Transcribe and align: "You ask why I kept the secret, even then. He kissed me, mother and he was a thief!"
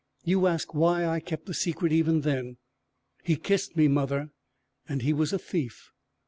"You 0.25 0.47
ask 0.47 0.73
why 0.73 1.05
I 1.05 1.19
kept 1.19 1.45
the 1.45 1.53
secret, 1.53 1.91
even 1.91 2.21
then. 2.21 2.57
He 3.23 3.35
kissed 3.35 3.77
me, 3.77 3.87
mother 3.87 4.31
and 4.89 5.03
he 5.03 5.13
was 5.13 5.31
a 5.31 5.37
thief!" 5.37 5.91